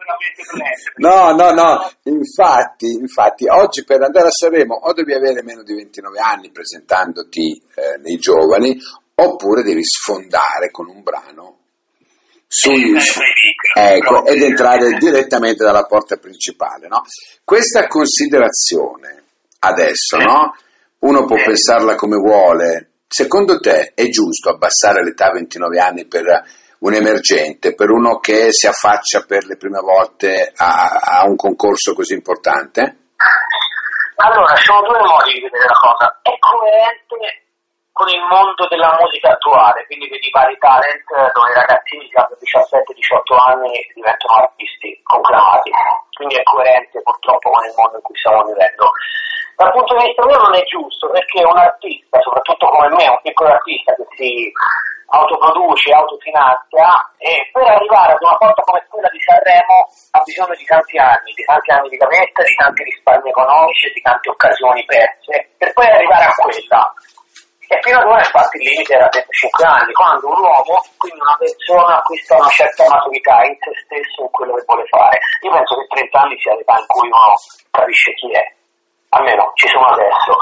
veramente 0.02 0.42
dolente. 0.50 0.92
No, 0.96 1.32
no, 1.36 1.52
no, 1.52 1.92
infatti, 2.04 2.88
infatti, 2.94 3.48
oggi 3.48 3.84
per 3.84 4.02
andare 4.02 4.28
a 4.28 4.32
Sanremo 4.32 4.74
o 4.74 4.92
devi 4.94 5.14
avere 5.14 5.44
meno 5.44 5.62
di 5.62 5.76
29 5.76 6.20
anni 6.20 6.50
presentandoti 6.50 7.62
eh, 7.76 7.98
nei 8.02 8.18
giovani, 8.18 8.76
oppure 9.16 9.62
devi 9.62 9.84
sfondare 9.84 10.72
con 10.72 10.88
un 10.88 11.04
brano 11.04 11.61
sugli, 12.52 12.98
ecco, 13.74 14.26
ed 14.26 14.42
entrare 14.42 14.98
direttamente 14.98 15.64
dalla 15.64 15.86
porta 15.86 16.18
principale. 16.18 16.88
No? 16.90 17.04
Questa 17.46 17.88
considerazione 17.88 19.24
adesso, 19.60 20.18
no? 20.18 20.54
uno 21.00 21.26
può 21.26 21.38
Sì. 21.38 21.44
pensarla 21.44 21.96
come 21.96 22.18
vuole, 22.18 22.90
secondo 23.08 23.60
te 23.60 23.94
è 23.96 24.10
giusto 24.10 24.50
abbassare 24.50 25.02
l'età 25.02 25.28
a 25.28 25.32
29 25.32 25.80
anni 25.80 26.06
per 26.08 26.26
un 26.80 26.94
emergente, 26.94 27.74
per 27.74 27.90
uno 27.90 28.20
che 28.20 28.52
si 28.52 28.68
affaccia 28.68 29.24
per 29.26 29.46
le 29.46 29.56
prime 29.56 29.80
volte 29.80 30.52
a, 30.54 31.00
a 31.22 31.24
un 31.26 31.38
concorso 31.38 31.94
così 31.94 32.14
importante? 32.16 32.98
Allora, 34.16 34.56
ci 34.56 34.64
sono 34.66 34.82
due 34.82 35.00
modi 35.00 35.34
di 35.34 35.42
vedere 35.42 35.66
la 35.66 35.80
cosa. 35.80 36.20
È 36.22 36.32
coerente 36.38 37.16
con 38.02 38.10
il 38.10 38.26
mondo 38.26 38.66
della 38.66 38.98
musica 38.98 39.30
attuale, 39.30 39.86
quindi 39.86 40.10
vedi 40.10 40.34
vari 40.34 40.58
talent 40.58 41.06
eh, 41.06 41.30
dove 41.38 41.54
i 41.54 41.60
ragazzini 41.62 42.10
che 42.10 42.18
hanno 42.18 42.34
17-18 42.34 43.38
anni 43.46 43.78
diventano 43.94 44.42
artisti 44.42 44.90
conclamati. 45.06 45.70
Quindi 46.18 46.34
è 46.34 46.42
coerente 46.42 46.98
purtroppo 47.06 47.54
con 47.54 47.62
il 47.62 47.78
mondo 47.78 48.02
in 48.02 48.02
cui 48.02 48.18
stiamo 48.18 48.42
vivendo. 48.50 48.90
Dal 49.54 49.70
punto 49.70 49.94
di 49.94 50.06
vista 50.10 50.26
mio 50.26 50.42
non 50.42 50.56
è 50.58 50.64
giusto 50.66 51.14
perché 51.14 51.46
un 51.46 51.58
artista, 51.62 52.18
soprattutto 52.26 52.66
come 52.74 52.90
me, 52.90 53.06
un 53.06 53.22
piccolo 53.22 53.54
artista 53.54 53.94
che 53.94 54.06
si 54.18 54.50
autoproduce, 55.14 55.94
autofinanzia 55.94 56.90
e 57.22 57.54
per 57.54 57.70
arrivare 57.70 58.18
ad 58.18 58.22
una 58.26 58.38
porta 58.42 58.66
come 58.66 58.82
quella 58.90 59.10
di 59.14 59.22
Sanremo 59.22 59.86
bisogno 60.26 60.56
di 60.58 60.66
tanti 60.66 60.98
anni, 60.98 61.38
di 61.38 61.44
tanti 61.46 61.70
anni 61.70 61.90
di 61.90 61.98
gavetta, 61.98 62.42
di 62.42 62.56
tanti 62.58 62.82
risparmi 62.82 63.30
economici 63.30 63.86
e 63.86 63.94
di 63.94 64.02
tante 64.02 64.30
occasioni 64.30 64.86
perse, 64.86 65.54
per 65.58 65.74
poi 65.74 65.86
arrivare 65.86 66.26
a 66.26 66.34
quella. 66.34 66.94
E 67.72 67.80
fino 67.80 68.04
ad 68.04 68.04
ora 68.04 68.20
infatti 68.20 68.60
il 68.60 68.68
limite 68.68 69.00
era 69.00 69.08
25 69.08 69.64
anni, 69.64 69.94
quando 69.96 70.28
un 70.28 70.44
uomo, 70.44 70.84
quindi 71.00 71.24
una 71.24 71.40
persona, 71.40 72.04
acquista 72.04 72.36
una 72.36 72.52
certa 72.52 72.84
maturità 72.84 73.48
in 73.48 73.56
se 73.64 73.72
stesso 73.88 74.28
in 74.28 74.32
quello 74.36 74.60
che 74.60 74.68
vuole 74.68 74.84
fare. 74.92 75.16
Io 75.40 75.56
penso 75.56 75.80
che 75.80 75.88
30 76.04 76.20
anni 76.20 76.36
sia 76.44 76.52
l'età 76.52 76.76
in 76.76 76.88
cui 76.92 77.08
uno 77.08 77.32
capisce 77.72 78.12
chi 78.20 78.28
è, 78.36 78.44
almeno 79.16 79.56
ci 79.56 79.72
sono 79.72 79.88
adesso. 79.88 80.36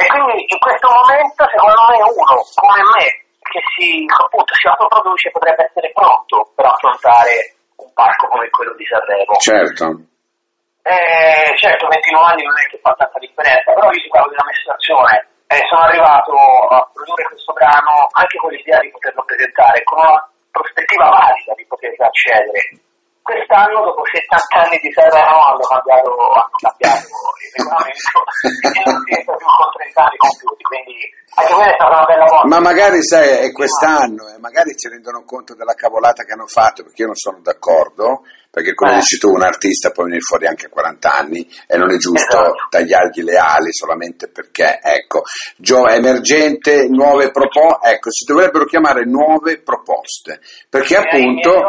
E 0.00 0.08
quindi 0.08 0.40
in 0.48 0.56
questo 0.56 0.88
momento 0.88 1.44
secondo 1.52 1.84
me 1.84 1.96
uno 2.00 2.34
come 2.56 2.82
me 2.96 3.06
che 3.44 3.60
si, 3.76 4.08
appunto, 4.08 4.56
si 4.56 4.64
autoproduce 4.64 5.36
potrebbe 5.36 5.68
essere 5.68 5.92
pronto 5.92 6.48
per 6.56 6.64
affrontare 6.64 7.60
un 7.76 7.92
parco 7.92 8.24
come 8.32 8.48
quello 8.48 8.72
di 8.80 8.88
Sanremo. 8.88 9.36
Certo. 9.36 9.84
Eh, 10.80 11.52
certo, 11.60 11.92
29 11.92 12.24
anni 12.24 12.44
non 12.48 12.56
è 12.56 12.64
che 12.72 12.80
fa 12.80 12.96
tanta 12.96 13.20
differenza, 13.20 13.68
però 13.68 13.92
io 13.92 14.00
ti 14.00 14.08
parlo 14.08 14.32
di 14.32 14.40
una 14.40 14.56
situazione 14.56 15.28
eh, 15.50 15.66
sono 15.66 15.82
arrivato 15.82 16.32
a 16.70 16.88
produrre 16.94 17.24
questo 17.24 17.52
brano 17.52 18.06
anche 18.12 18.38
con 18.38 18.52
l'idea 18.52 18.78
di 18.78 18.90
poterlo 18.90 19.24
presentare, 19.26 19.82
con 19.82 19.98
una 19.98 20.30
prospettiva 20.50 21.08
valida 21.08 21.54
di 21.56 21.66
poter 21.66 21.94
accedere. 21.98 22.89
Quest'anno, 23.30 23.84
dopo 23.86 24.02
70 24.10 24.58
anni 24.58 24.78
di 24.82 24.90
Sanremo, 24.90 25.38
hanno 25.38 25.62
cambiato, 25.70 26.10
hanno 26.34 26.58
cambiato 26.58 27.06
il 27.06 27.50
regolamento 27.54 28.18
e 28.74 28.82
non 28.90 28.98
siete 29.06 29.22
più 29.22 29.46
con 29.46 29.70
30 29.70 30.02
anni 30.02 30.16
compiuti, 30.18 30.62
quindi 30.66 30.96
anche 31.38 31.54
quella 31.54 31.70
è 31.70 31.74
stata 31.78 31.94
una 31.94 32.06
bella 32.10 32.26
cosa. 32.26 32.46
Ma 32.50 32.58
magari 32.58 32.98
sai, 33.06 33.46
è 33.46 33.52
quest'anno 33.52 34.26
e 34.34 34.38
magari 34.42 34.74
si 34.74 34.88
rendono 34.90 35.22
conto 35.22 35.54
della 35.54 35.78
cavolata 35.78 36.24
che 36.24 36.32
hanno 36.34 36.50
fatto, 36.50 36.82
perché 36.82 37.02
io 37.02 37.06
non 37.06 37.14
sono 37.14 37.38
d'accordo, 37.38 38.26
perché 38.50 38.74
come 38.74 38.92
Eh. 38.92 38.94
dici 38.98 39.18
tu 39.18 39.30
un 39.30 39.42
artista 39.46 39.90
può 39.94 40.02
venire 40.02 40.26
fuori 40.26 40.46
anche 40.50 40.66
a 40.66 40.70
40 40.74 41.14
anni 41.14 41.46
e 41.70 41.76
non 41.78 41.94
è 41.94 41.96
giusto 42.02 42.34
Esatto. 42.34 42.66
tagliargli 42.68 43.22
le 43.22 43.38
ali 43.38 43.70
solamente 43.70 44.26
perché, 44.26 44.80
ecco, 44.82 45.22
gio- 45.56 45.86
emergente, 45.86 46.88
nuove 46.88 47.30
proposte, 47.30 47.90
ecco, 47.94 48.10
si 48.10 48.24
dovrebbero 48.24 48.64
chiamare 48.64 49.04
nuove 49.06 49.62
proposte, 49.62 50.40
perché 50.68 50.96
hai- 50.96 51.04
appunto... 51.06 51.62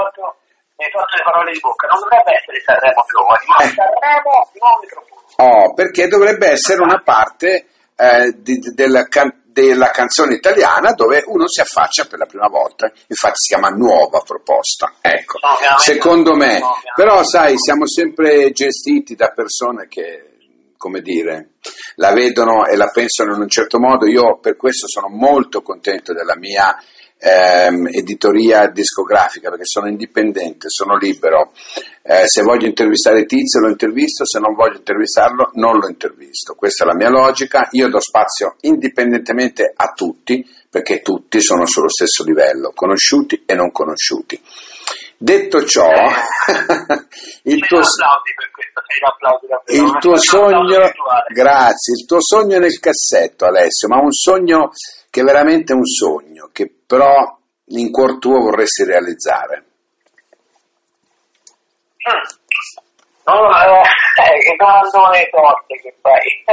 Mi 0.81 0.87
hai, 0.87 0.91
tolto 0.91 1.15
le 1.15 1.21
parole 1.23 1.51
di 1.51 1.59
bocca, 1.59 1.85
non 1.85 1.99
dovrebbe 2.01 2.31
essere 2.33 2.57
Sanremo 2.65 3.05
giovani, 3.05 3.45
ma 3.45 3.57
Eh. 3.61 3.69
Sanremo 3.69 4.33
nuovi 4.57 4.87
proposte. 4.89 5.35
Oh, 5.37 5.73
perché 5.75 6.07
dovrebbe 6.07 6.47
essere 6.49 6.81
una 6.81 7.01
parte 7.05 7.67
eh, 8.01 8.33
di- 8.35 8.57
di- 8.57 8.73
della, 8.73 9.03
can- 9.05 9.43
della 9.45 9.91
canzone 9.91 10.33
italiana 10.33 10.93
dove 10.93 11.21
uno 11.27 11.47
si 11.47 11.61
affaccia 11.61 12.05
per 12.05 12.17
la 12.17 12.25
prima 12.25 12.47
volta, 12.47 12.91
infatti 13.05 13.35
si 13.37 13.53
chiama 13.53 13.69
nuova 13.69 14.21
proposta. 14.25 14.95
Ecco, 15.01 15.37
secondo 15.77 16.33
me, 16.33 16.59
però 16.95 17.21
sai, 17.21 17.59
siamo 17.59 17.85
sempre 17.85 18.49
gestiti 18.49 19.13
da 19.13 19.27
persone 19.29 19.87
che, 19.87 20.37
come 20.77 21.01
dire, 21.01 21.49
la 21.97 22.11
vedono 22.11 22.65
e 22.65 22.75
la 22.75 22.87
pensano 22.87 23.35
in 23.35 23.41
un 23.41 23.49
certo 23.49 23.77
modo. 23.79 24.07
Io 24.07 24.39
per 24.39 24.57
questo 24.57 24.87
sono 24.87 25.09
molto 25.09 25.61
contento 25.61 26.11
della 26.11 26.35
mia 26.35 26.75
ehm, 27.21 27.87
editoria 27.91 28.67
discografica 28.67 29.49
perché 29.49 29.65
sono 29.65 29.87
indipendente, 29.87 30.69
sono 30.69 30.97
libero. 30.97 31.51
Eh, 32.01 32.27
se 32.27 32.41
voglio 32.41 32.65
intervistare 32.65 33.25
Tizio 33.25 33.59
lo 33.59 33.69
intervisto, 33.69 34.25
se 34.25 34.39
non 34.39 34.55
voglio 34.55 34.77
intervistarlo 34.77 35.51
non 35.53 35.77
lo 35.77 35.87
intervisto. 35.87 36.55
Questa 36.55 36.83
è 36.83 36.87
la 36.87 36.95
mia 36.95 37.09
logica. 37.09 37.67
Io 37.71 37.89
do 37.89 37.99
spazio 37.99 38.55
indipendentemente 38.61 39.71
a 39.75 39.93
tutti 39.95 40.43
perché 40.69 41.01
tutti 41.01 41.39
sono 41.41 41.65
sullo 41.65 41.89
stesso 41.89 42.23
livello, 42.23 42.71
conosciuti 42.73 43.43
e 43.45 43.53
non 43.53 43.71
conosciuti. 43.71 44.41
Detto 45.23 45.63
ciò, 45.65 45.85
il 47.43 47.59
Sei 47.59 47.67
tuo, 47.67 47.79
il 49.67 49.97
tuo 49.99 50.17
sogno, 50.17 50.91
grazie, 51.31 51.93
il 51.93 52.07
tuo 52.07 52.19
sogno 52.19 52.55
è 52.55 52.59
nel 52.59 52.79
cassetto 52.79 53.45
Alessio, 53.45 53.87
ma 53.87 54.01
un 54.01 54.11
sogno 54.11 54.71
che 55.11 55.21
è 55.21 55.23
veramente 55.23 55.73
un 55.73 55.85
sogno, 55.85 56.49
che 56.51 56.73
però 56.87 57.37
in 57.65 57.91
cuor 57.91 58.17
tuo 58.17 58.39
vorresti 58.39 58.83
realizzare. 58.83 59.65
Mm. 62.09 62.25
No, 63.27 63.47
eh, 63.51 63.81
eh, 64.23 64.39
che 64.39 64.55
domandone 64.57 65.29
torte 65.29 65.75
che 65.83 65.95
fai. 66.01 66.43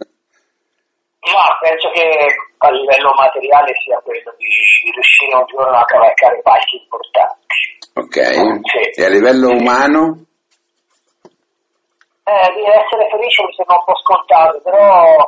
Ma 1.20 1.44
penso 1.60 1.90
che 1.90 2.02
a 2.58 2.70
livello 2.70 3.12
materiale 3.12 3.72
sia 3.84 4.00
quello 4.00 4.32
di 4.38 4.48
riuscire 4.92 5.36
un 5.36 5.44
giorno 5.46 5.76
a 5.76 5.84
cavalcare 5.84 6.40
palchi 6.40 6.76
importanti. 6.80 7.54
ok? 7.94 8.16
Sì. 8.64 9.00
E 9.00 9.04
a 9.04 9.08
livello 9.08 9.50
umano? 9.50 10.24
Eh, 12.24 12.48
di 12.54 12.64
essere 12.64 13.08
felice 13.10 13.44
mi 13.44 13.52
sembra 13.52 13.76
un 13.76 13.84
po' 13.84 13.96
scontato, 14.00 14.60
però 14.62 15.18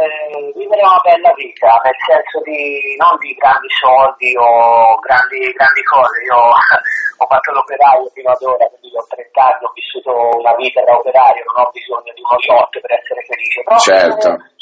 eh, 0.00 0.52
vivere 0.56 0.80
una 0.80 1.00
bella 1.04 1.32
vita, 1.36 1.76
nel 1.82 1.98
senso 2.08 2.40
di 2.46 2.96
non 2.96 3.12
di 3.18 3.34
grandi 3.34 3.68
soldi 3.76 4.32
o 4.38 4.96
grandi, 5.04 5.44
grandi 5.52 5.82
cose. 5.84 6.24
Io 6.24 6.40
ho 7.20 7.26
fatto 7.26 7.52
l'operaio 7.52 8.08
fino 8.16 8.30
ad 8.30 8.42
ora, 8.42 8.64
quindi 8.80 8.96
ho 8.96 9.04
30 9.12 9.44
anni, 9.44 9.64
ho 9.64 9.72
vissuto 9.76 10.10
una 10.40 10.54
vita 10.56 10.80
da 10.88 10.96
operaio, 10.96 11.44
non 11.52 11.66
ho 11.66 11.70
bisogno 11.74 12.12
di 12.16 12.22
uno 12.24 12.38
yacht 12.48 12.80
per 12.80 12.92
essere 12.96 13.20
felice, 13.28 13.60
però 13.60 13.76
Certo. 13.76 14.28
vivere 14.32 14.56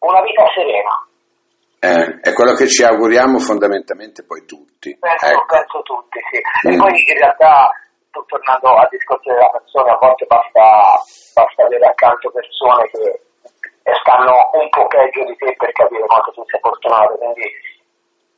una 0.00 0.20
vita 0.22 0.44
serena. 0.54 0.94
Eh, 1.80 2.20
è 2.20 2.32
quello 2.34 2.52
che 2.52 2.66
ci 2.68 2.84
auguriamo 2.84 3.38
fondamentalmente 3.38 4.24
poi 4.24 4.44
tutti. 4.44 4.96
Penso, 5.00 5.26
Ecco. 5.26 5.44
penso 5.46 5.80
tutti, 5.82 6.18
sì. 6.30 6.36
E 6.68 6.74
Mm. 6.74 6.78
poi 6.78 6.92
in 6.92 7.16
realtà, 7.16 7.70
tornando 8.10 8.68
al 8.76 8.88
discorso 8.90 9.32
della 9.32 9.48
persona, 9.48 9.92
a 9.92 9.98
volte 10.00 10.26
basta, 10.26 10.60
basta 11.34 11.64
avere 11.64 11.86
accanto 11.86 12.30
persone 12.30 12.84
che 12.92 13.20
stanno 14.04 14.34
un 14.60 14.68
po' 14.68 14.86
peggio 14.88 15.24
di 15.24 15.36
te 15.36 15.54
per 15.56 15.72
capire 15.72 16.04
quanto 16.04 16.30
tu 16.32 16.44
sei 16.46 16.60
fortunato, 16.60 17.14
quindi 17.16 17.48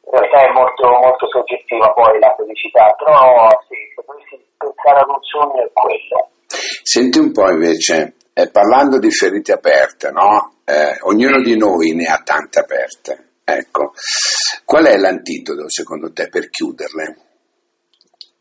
in 0.06 0.10
realtà 0.18 0.38
è 0.46 0.50
molto, 0.52 0.86
molto 1.02 1.26
soggettiva 1.28 1.92
poi 1.92 2.18
la 2.20 2.34
felicità, 2.36 2.94
però 2.94 3.48
sì, 3.66 3.74
se 3.94 4.02
dovessi 4.06 4.38
pensare 4.58 5.00
ad 5.00 5.08
un 5.08 5.22
sogno 5.22 5.62
è 5.62 5.70
quello. 5.72 6.30
Senti 6.82 7.18
un 7.18 7.32
po' 7.32 7.48
invece, 7.50 8.14
eh, 8.32 8.50
parlando 8.50 8.98
di 8.98 9.10
ferite 9.10 9.52
aperte, 9.52 10.10
no? 10.10 10.54
Eh, 10.64 10.98
ognuno 11.02 11.40
di 11.42 11.56
noi 11.56 11.94
ne 11.94 12.04
ha 12.04 12.20
tante 12.24 12.60
aperte. 12.60 13.30
Ecco, 13.44 13.92
qual 14.64 14.84
è 14.84 14.96
l'antidoto 14.96 15.68
secondo 15.68 16.12
te 16.12 16.28
per 16.28 16.48
chiuderle? 16.48 17.16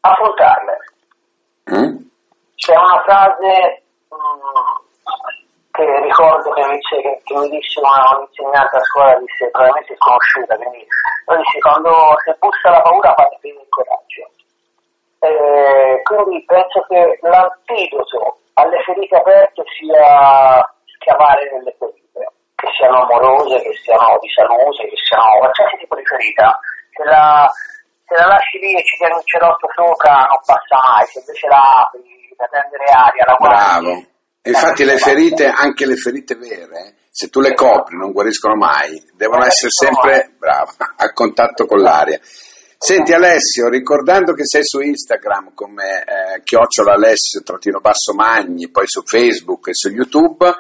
Affrontarle. 0.02 0.78
Mm? 1.72 1.98
C'è 2.56 2.76
una 2.78 3.02
frase 3.04 3.84
mm, 4.14 4.90
che 5.72 6.02
ricordo 6.04 6.52
che 6.52 6.66
mi, 6.68 6.76
dice- 6.76 7.02
che, 7.02 7.22
che 7.24 7.34
mi 7.36 7.50
disse 7.50 7.80
una, 7.80 8.18
un'insegnante 8.18 8.78
a 8.78 8.84
scuola, 8.84 9.20
disse 9.20 9.50
probabilmente 9.50 9.96
sconosciuta, 9.98 10.56
quindi 10.56 10.86
disse 10.86 11.60
quando 11.60 11.92
se 12.24 12.36
bussa 12.40 12.70
la 12.70 12.82
paura 12.82 13.14
fate 13.16 13.38
prima 13.40 13.62
il 13.62 13.70
coraggio. 13.70 14.30
Eh, 15.22 16.02
quindi 16.02 16.44
penso 16.46 16.82
che 16.90 17.20
l'antidoto 17.22 18.42
alle 18.58 18.82
ferite 18.82 19.16
aperte 19.16 19.62
sia 19.78 20.58
scavare 20.98 21.46
nelle 21.54 21.76
ferite, 21.78 22.26
che 22.58 22.68
siano 22.74 23.06
amorose, 23.06 23.62
che 23.62 23.74
siano 23.86 24.18
di 24.18 24.30
salute, 24.34 24.90
che 24.90 24.98
siano 25.06 25.38
qualsiasi 25.38 25.78
tipo 25.78 25.96
di 25.96 26.06
ferita. 26.06 26.58
Se 26.90 27.04
la, 27.06 27.46
se 28.10 28.14
la 28.18 28.28
lasci 28.34 28.58
lì 28.58 28.74
e 28.74 28.82
ci 28.82 28.98
tieni 28.98 29.14
un 29.14 29.26
cerotto 29.26 29.70
sopra 29.78 30.26
non 30.26 30.42
passa 30.42 30.78
mai, 30.90 31.06
se 31.06 31.20
invece 31.22 31.48
la 31.48 31.86
apri 31.86 32.02
per 32.36 32.50
prendere 32.50 32.86
aria, 32.90 33.24
la 33.30 33.38
guardi. 33.38 33.62
Bravo. 33.62 33.94
Infatti 34.42 34.84
le 34.84 34.98
ferite, 34.98 35.46
anche 35.46 35.86
le 35.86 35.96
ferite 35.96 36.34
vere, 36.34 36.98
se 37.12 37.30
tu 37.30 37.42
le 37.42 37.54
copri 37.54 37.96
non 37.96 38.12
guariscono 38.12 38.56
mai, 38.56 38.98
devono 39.14 39.46
essere 39.46 39.70
sempre 39.70 40.34
bravo, 40.40 40.72
a 40.98 41.14
contatto 41.14 41.66
con 41.66 41.80
l'aria. 41.80 42.20
Senti 42.84 43.14
Alessio, 43.14 43.70
ricordando 43.70 44.34
che 44.34 44.44
sei 44.44 44.66
su 44.66 44.80
Instagram 44.80 45.54
come 45.54 46.02
eh, 46.02 46.42
chiocciola 46.42 46.94
Alessio 46.94 47.44
trattino 47.44 47.80
basso 47.80 48.16
Magni, 48.16 48.72
poi 48.72 48.88
su 48.88 49.04
Facebook 49.04 49.68
e 49.68 49.76
su 49.76 49.90
YouTube, 49.90 50.52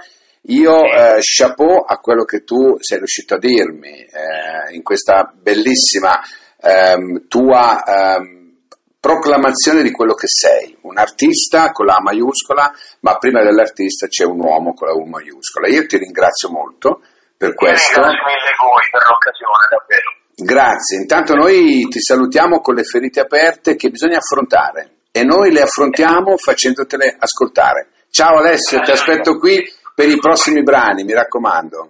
io 0.42 0.84
eh, 0.84 1.18
chapeau 1.20 1.84
a 1.84 1.98
quello 1.98 2.24
che 2.24 2.44
tu 2.44 2.78
sei 2.78 3.00
riuscito 3.00 3.34
a 3.34 3.40
dirmi 3.40 4.06
eh, 4.06 4.76
in 4.76 4.84
questa 4.84 5.34
bellissima 5.34 6.20
ehm, 6.62 7.28
tua 7.28 7.84
ehm, 7.84 8.58
proclamazione 9.00 9.82
di 9.82 9.90
quello 9.90 10.14
che 10.14 10.28
sei, 10.28 10.78
un 10.82 11.00
artista 11.00 11.72
con 11.72 11.88
la 11.88 11.96
A 11.96 12.04
maiuscola, 12.04 12.72
ma 13.00 13.18
prima 13.18 13.42
dell'artista 13.42 14.06
c'è 14.06 14.26
un 14.26 14.40
uomo 14.40 14.76
con 14.76 14.90
la 14.90 14.94
U 14.94 15.06
maiuscola. 15.06 15.68
Io 15.70 15.88
ti 15.88 15.98
ringrazio 15.98 16.52
molto 16.52 17.02
per 17.36 17.56
questo. 17.56 18.00
Ringrazio 18.00 18.26
mille 18.28 18.56
voi 18.62 18.90
per 18.92 19.02
l'occasione, 19.10 19.68
davvero. 19.72 20.21
Grazie, 20.44 20.98
intanto 20.98 21.36
noi 21.36 21.88
ti 21.88 22.00
salutiamo 22.00 22.62
con 22.62 22.74
le 22.74 22.84
ferite 22.84 23.20
aperte 23.20 23.76
che 23.76 23.90
bisogna 23.90 24.18
affrontare 24.18 25.02
e 25.12 25.24
noi 25.24 25.52
le 25.52 25.62
affrontiamo 25.62 26.36
facendotele 26.38 27.16
ascoltare. 27.20 27.90
Ciao 28.10 28.38
Alessio, 28.38 28.80
ti 28.82 28.92
aspetto 28.92 29.38
qui 29.38 29.64
per 29.94 30.10
i 30.10 30.18
prossimi 30.18 30.64
brani, 30.64 31.04
mi 31.04 31.14
raccomando. 31.14 31.90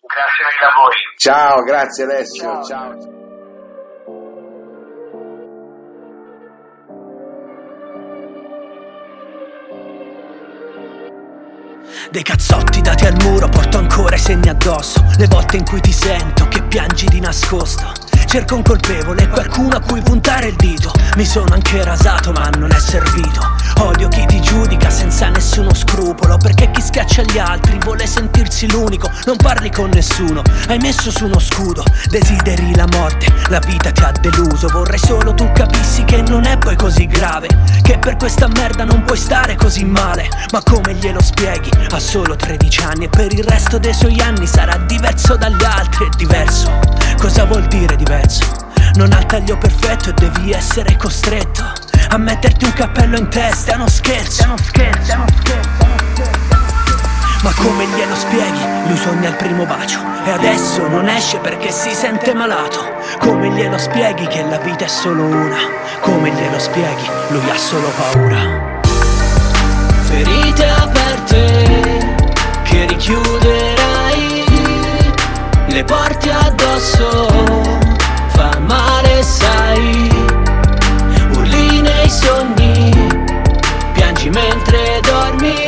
Grazie 0.00 0.44
mille 0.44 0.66
a 0.68 0.80
voi. 0.80 0.94
Ciao, 1.16 1.62
grazie 1.62 2.04
Alessio. 2.04 2.62
Ciao. 2.64 3.23
Dei 12.10 12.22
cazzotti 12.22 12.80
dati 12.80 13.06
al 13.06 13.16
muro 13.22 13.48
porto 13.48 13.78
ancora 13.78 14.16
i 14.16 14.18
segni 14.18 14.48
addosso. 14.48 15.04
Le 15.16 15.26
volte 15.26 15.56
in 15.56 15.64
cui 15.64 15.80
ti 15.80 15.92
sento 15.92 16.46
che 16.48 16.62
piangi 16.62 17.06
di 17.06 17.20
nascosto. 17.20 17.92
Cerco 18.26 18.56
un 18.56 18.62
colpevole, 18.62 19.28
qualcuno 19.28 19.76
a 19.76 19.80
cui 19.80 20.00
puntare 20.02 20.48
il 20.48 20.56
dito. 20.56 20.92
Mi 21.16 21.24
sono 21.24 21.54
anche 21.54 21.82
rasato 21.82 22.32
ma 22.32 22.48
non 22.50 22.70
è 22.70 22.78
servito 22.78 23.53
Odio 23.80 24.08
chi 24.08 24.24
ti 24.26 24.40
giudica 24.40 24.90
senza 24.90 25.28
nessuno 25.28 25.74
scrupolo 25.74 26.36
Perché 26.36 26.70
chi 26.70 26.80
schiaccia 26.80 27.22
gli 27.22 27.38
altri 27.38 27.78
vuole 27.78 28.06
sentirsi 28.06 28.70
l'unico 28.70 29.10
Non 29.26 29.36
parli 29.36 29.70
con 29.70 29.90
nessuno, 29.92 30.42
hai 30.68 30.78
messo 30.78 31.10
su 31.10 31.26
uno 31.26 31.38
scudo 31.38 31.84
Desideri 32.08 32.74
la 32.74 32.86
morte, 32.92 33.26
la 33.48 33.58
vita 33.60 33.90
ti 33.90 34.02
ha 34.02 34.12
deluso. 34.12 34.68
Vorrei 34.68 34.98
solo 34.98 35.34
tu 35.34 35.50
capissi 35.52 36.04
che 36.04 36.22
non 36.22 36.44
è 36.44 36.56
poi 36.58 36.76
così 36.76 37.06
grave 37.06 37.48
Che 37.82 37.98
per 37.98 38.16
questa 38.16 38.48
merda 38.48 38.84
non 38.84 39.02
puoi 39.04 39.18
stare 39.18 39.56
così 39.56 39.84
male. 39.84 40.28
Ma 40.52 40.62
come 40.62 40.94
glielo 40.94 41.22
spieghi? 41.22 41.70
Ha 41.90 41.98
solo 41.98 42.36
13 42.36 42.82
anni 42.82 43.04
e 43.04 43.08
per 43.08 43.32
il 43.32 43.44
resto 43.44 43.78
dei 43.78 43.94
suoi 43.94 44.20
anni 44.20 44.46
sarà 44.46 44.76
diverso 44.76 45.36
dagli 45.36 45.64
altri 45.64 46.06
È 46.06 46.16
diverso, 46.16 46.78
cosa 47.18 47.44
vuol 47.44 47.66
dire 47.66 47.96
diverso? 47.96 48.62
Non 48.94 49.12
ha 49.12 49.18
il 49.18 49.26
taglio 49.26 49.58
perfetto 49.58 50.10
e 50.10 50.12
devi 50.12 50.52
essere 50.52 50.96
costretto 50.96 51.93
A 52.14 52.16
metterti 52.16 52.64
un 52.64 52.72
cappello 52.72 53.16
in 53.18 53.28
testa, 53.28 53.72
è 53.72 53.74
uno 53.74 53.88
scherzo 53.88 54.44
È 54.44 54.46
uno 54.46 54.56
scherzo, 54.56 55.10
è 55.10 55.14
uno 55.16 55.26
scherzo 55.34 55.82
ma 57.42 57.52
come 57.56 57.86
glielo 57.88 58.14
spieghi? 58.14 58.60
Lui 58.86 58.96
sogna 58.96 59.28
il 59.28 59.34
primo 59.34 59.66
bacio 59.66 59.98
E 60.24 60.30
adesso 60.30 60.86
non 60.88 61.08
esce 61.08 61.38
perché 61.38 61.70
si 61.70 61.90
sente 61.90 62.32
malato 62.32 62.94
Come 63.18 63.50
glielo 63.50 63.76
spieghi 63.76 64.26
che 64.28 64.42
la 64.44 64.56
vita 64.58 64.84
è 64.84 64.88
solo 64.88 65.24
una? 65.24 65.58
Come 66.00 66.30
glielo 66.30 66.58
spieghi? 66.58 67.06
Lui 67.28 67.50
ha 67.50 67.58
solo 67.58 67.92
paura 67.96 68.80
Ferite 70.04 70.68
aperte 70.68 72.14
Che 72.62 72.86
richiuderai 72.86 74.44
Le 75.66 75.84
porti 75.84 76.30
addosso 76.30 77.28
fa 78.28 78.58
male 78.60 79.22
sai 79.22 80.13
mentre 84.30 85.00
dormi 85.02 85.63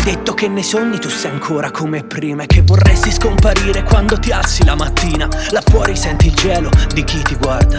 hai 0.00 0.06
detto 0.06 0.32
che 0.32 0.48
nei 0.48 0.62
sogni 0.62 0.98
tu 0.98 1.10
sei 1.10 1.30
ancora 1.30 1.70
come 1.70 2.02
prima 2.02 2.44
E 2.44 2.46
che 2.46 2.62
vorresti 2.62 3.12
scomparire 3.12 3.82
quando 3.82 4.18
ti 4.18 4.32
alzi 4.32 4.64
la 4.64 4.74
mattina. 4.74 5.28
Là 5.50 5.62
fuori 5.68 5.94
senti 5.94 6.28
il 6.28 6.34
gelo 6.34 6.70
di 6.94 7.04
chi 7.04 7.20
ti 7.22 7.34
guarda. 7.34 7.76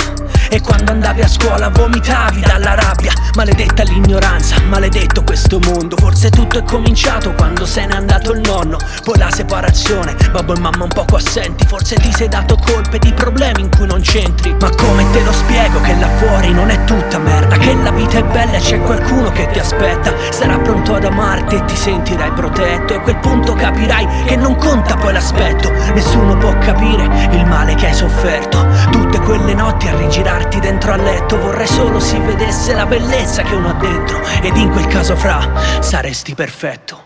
E 0.50 0.62
quando 0.62 0.92
andavi 0.92 1.22
a 1.22 1.28
scuola 1.28 1.70
vomitavi 1.70 2.42
dalla 2.42 2.75
rabbia. 2.75 3.13
Maledetta 3.36 3.84
l'ignoranza, 3.84 4.62
maledetto 4.68 5.24
questo 5.24 5.60
mondo. 5.60 5.96
Forse 5.98 6.30
tutto 6.30 6.60
è 6.60 6.63
cominciato 6.63 7.34
quando 7.34 7.66
se 7.66 7.86
n'è 7.86 7.96
andato 7.96 8.34
il 8.34 8.42
nonno. 8.42 8.78
Poi 9.04 9.18
la 9.18 9.32
separazione, 9.32 10.16
babbo 10.32 10.54
e 10.54 10.60
mamma 10.60 10.84
un 10.84 10.90
poco 10.90 11.16
assenti. 11.16 11.66
Forse 11.66 11.96
ti 11.96 12.12
sei 12.12 12.28
dato 12.28 12.56
colpe 12.56 13.00
di 13.00 13.13
problemi 13.13 13.62
in 13.62 13.70
cui 13.70 13.88
non 13.88 14.01
c'entri. 14.01 14.54
Ma 14.60 14.70
come 14.75 15.10
te 15.12 15.24
lo 15.24 15.32
spiego 15.32 15.82
che 15.82 15.96
là 15.96 16.10
fuori 16.18 16.54
non 16.54 16.70
è 16.70 16.84
tutta 16.84 17.18
merda? 17.18 17.58
Che 17.58 17.74
la 17.74 17.92
vita 17.92 18.20
è 18.20 18.24
bella 18.24 18.58
e 18.58 18.60
c'è 18.60 18.80
qualcuno 18.82 19.32
che 19.32 19.50
ti 19.51 19.60
aspetta. 19.60 20.13
Sarà 20.30 20.60
pronto 20.91 20.95
ad 20.95 21.03
amarti 21.05 21.55
e 21.55 21.65
ti 21.65 21.75
sentirai 21.75 22.31
protetto. 22.31 22.93
E 22.93 22.98
a 22.98 23.00
quel 23.01 23.17
punto 23.17 23.53
capirai 23.53 24.25
che 24.25 24.36
non 24.36 24.55
conta 24.55 24.95
poi 24.95 25.13
l'aspetto. 25.13 25.71
Nessuno 25.93 26.38
può 26.38 26.57
capire 26.57 27.03
il 27.31 27.45
male 27.45 27.75
che 27.75 27.88
hai 27.88 27.93
sofferto. 27.93 28.67
Tutte 28.91 29.19
quelle 29.21 29.53
notti 29.53 29.88
a 29.88 29.95
rigirare 29.95 30.41
portarti 30.41 30.60
dentro 30.60 30.93
al 30.93 31.01
letto 31.01 31.38
Vorrei 31.39 31.67
solo 31.67 32.00
si 32.00 32.17
vedesse 32.19 32.74
la 32.74 32.85
bellezza 32.85 33.44
che 33.44 33.55
uno 33.55 33.70
ha 33.70 33.74
dentro. 33.74 34.22
Ed 34.42 34.55
in 34.55 34.70
quel 34.70 34.87
caso 34.87 35.16
fra 35.16 35.39
saresti 35.79 36.33
perfetto. 36.33 37.03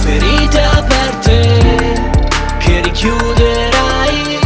Ferite 0.00 0.62
aperte 0.62 2.10
che 2.58 2.80
richiuderai 2.82 4.38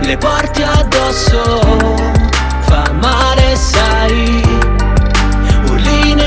Le 0.00 0.16
porti 0.16 0.62
addosso. 0.62 1.94
Fa 2.60 2.90
male 2.92 3.56
sai 3.56 4.55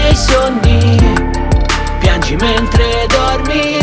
Nei 0.09 0.17
sogni 0.17 0.97
Piangi 1.99 2.35
mentre 2.37 3.05
dormi 3.09 3.77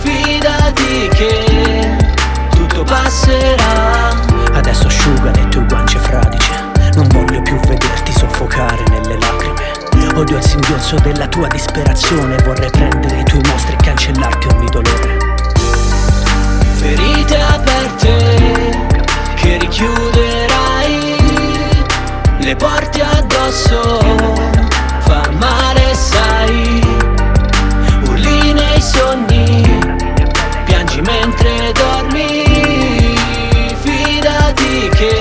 Fidati 0.00 1.08
che 1.08 1.96
tutto 2.50 2.84
passerà. 2.84 4.10
Adesso 4.52 4.86
asciuga 4.86 5.32
le 5.32 5.48
tue 5.48 5.64
guance 5.66 5.98
fradice 5.98 6.70
Non 6.94 7.08
voglio 7.08 7.42
più 7.42 7.58
vederti 7.66 8.12
soffocare 8.12 8.84
nelle 8.90 9.18
lacrime. 9.18 10.14
Odio 10.14 10.36
il 10.36 10.44
singhiozzo 10.44 10.94
della 11.00 11.26
tua 11.26 11.48
disperazione 11.48 12.36
Vorrei 12.44 12.70
prendere 12.70 13.18
i 13.18 13.24
tuoi 13.24 13.42
mostri 13.50 13.72
e 13.72 13.76
cancellarti 13.82 14.46
ogni 14.46 14.68
dolore. 14.70 15.16
Ferite 16.76 17.40
aperte 17.40 18.86
che 19.34 19.58
richiuderai 19.58 20.53
le 22.44 22.56
porti 22.56 23.00
addosso. 23.00 24.00
Fa 24.98 25.22
male 25.38 25.94
sai, 25.94 26.80
urli 28.08 28.52
nei 28.52 28.80
sogni 28.80 29.62
Piangi 30.64 31.00
mentre 31.00 31.72
dormi, 31.72 32.44
fidati 33.82 34.88
che 34.94 35.13